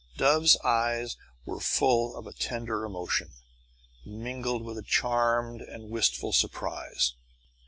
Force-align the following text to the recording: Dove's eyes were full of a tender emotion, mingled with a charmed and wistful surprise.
Dove's 0.17 0.57
eyes 0.63 1.15
were 1.45 1.59
full 1.59 2.17
of 2.17 2.25
a 2.25 2.33
tender 2.33 2.85
emotion, 2.85 3.33
mingled 4.03 4.63
with 4.65 4.79
a 4.79 4.81
charmed 4.81 5.61
and 5.61 5.91
wistful 5.91 6.33
surprise. 6.33 7.13